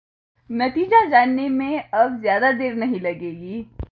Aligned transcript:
नतीजा 0.49 1.03
जानने 1.05 1.47
में 1.49 1.79
अब 1.79 2.19
ज़्यादा 2.21 2.51
देर 2.51 2.73
नहीं 2.75 2.99
लगेगी। 2.99 3.65